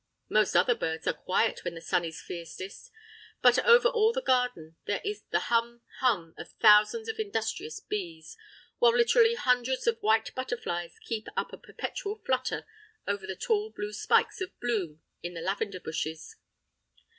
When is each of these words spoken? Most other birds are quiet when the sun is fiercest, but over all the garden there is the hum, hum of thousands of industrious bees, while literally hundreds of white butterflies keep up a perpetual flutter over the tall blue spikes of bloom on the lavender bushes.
Most 0.29 0.55
other 0.55 0.73
birds 0.73 1.05
are 1.05 1.13
quiet 1.13 1.63
when 1.63 1.75
the 1.75 1.79
sun 1.81 2.03
is 2.05 2.19
fiercest, 2.23 2.89
but 3.39 3.63
over 3.63 3.87
all 3.87 4.11
the 4.11 4.19
garden 4.23 4.75
there 4.87 4.99
is 5.05 5.21
the 5.29 5.41
hum, 5.41 5.83
hum 5.99 6.33
of 6.39 6.53
thousands 6.53 7.07
of 7.07 7.19
industrious 7.19 7.79
bees, 7.81 8.35
while 8.79 8.97
literally 8.97 9.35
hundreds 9.35 9.85
of 9.85 9.99
white 10.01 10.33
butterflies 10.33 10.97
keep 11.05 11.27
up 11.37 11.53
a 11.53 11.57
perpetual 11.59 12.15
flutter 12.25 12.65
over 13.07 13.27
the 13.27 13.35
tall 13.35 13.69
blue 13.69 13.93
spikes 13.93 14.41
of 14.41 14.59
bloom 14.59 15.03
on 15.23 15.35
the 15.35 15.39
lavender 15.41 15.79
bushes. 15.79 16.35